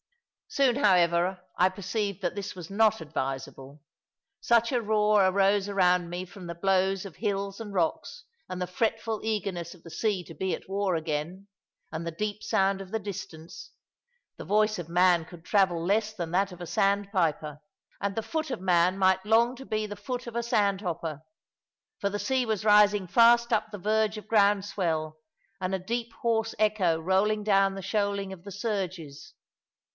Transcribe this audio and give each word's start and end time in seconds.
Soon, 0.47 0.77
however, 0.77 1.39
I 1.57 1.69
perceived 1.69 2.21
that 2.23 2.35
this 2.35 2.55
was 2.55 2.69
not 2.69 2.99
advisable. 2.99 3.81
Such 4.41 4.73
a 4.73 4.81
roar 4.81 5.25
arose 5.25 5.69
around 5.69 6.09
me 6.09 6.25
from 6.25 6.47
the 6.47 6.55
blows 6.55 7.05
of 7.05 7.17
hills 7.17 7.61
and 7.61 7.71
rocks, 7.71 8.25
and 8.49 8.61
the 8.61 8.67
fretful 8.67 9.21
eagerness 9.23 9.73
of 9.73 9.83
the 9.83 9.91
sea 9.91 10.25
to 10.25 10.33
be 10.33 10.53
at 10.53 10.67
war 10.67 10.95
again, 10.95 11.47
and 11.91 12.05
the 12.05 12.11
deep 12.11 12.43
sound 12.43 12.81
of 12.81 12.91
the 12.91 12.99
distance 12.99 13.71
the 14.37 14.43
voice 14.43 14.77
of 14.77 14.89
man 14.89 15.23
could 15.23 15.45
travel 15.45 15.85
less 15.85 16.11
than 16.13 16.31
that 16.31 16.51
of 16.51 16.59
a 16.59 16.67
sandpiper, 16.67 17.61
and 18.01 18.15
the 18.15 18.23
foot 18.23 18.51
of 18.51 18.59
man 18.59 18.97
might 18.97 19.23
long 19.25 19.55
to 19.55 19.65
be 19.67 19.85
the 19.85 19.95
foot 19.95 20.25
of 20.27 20.35
a 20.35 20.43
sandhopper. 20.43 21.21
For 21.99 22.09
the 22.09 22.19
sea 22.19 22.45
was 22.45 22.65
rising 22.65 23.07
fast 23.07 23.53
up 23.53 23.71
the 23.71 23.77
verge 23.77 24.17
of 24.17 24.27
ground 24.27 24.65
swell, 24.65 25.17
and 25.61 25.73
a 25.75 25.79
deep 25.79 26.11
hoarse 26.23 26.55
echo 26.59 26.99
rolling 26.99 27.43
down 27.43 27.75
the 27.75 27.83
shoaling 27.83 28.33
of 28.33 28.43
the 28.43 28.51
surges. 28.51 29.33